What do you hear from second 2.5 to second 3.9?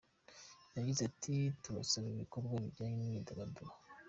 bijyanye n’imyidagaduro.